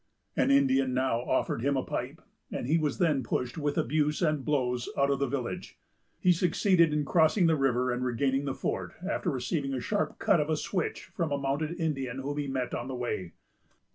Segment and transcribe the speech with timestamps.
[0.35, 4.43] An Indian now offered him a pipe, and he was then pushed with abuse and
[4.43, 5.77] blows out of the village.
[6.19, 10.39] He succeeded in crossing the river and regaining the fort, after receiving a sharp cut
[10.39, 13.33] of a switch from a mounted Indian whom he met on the way.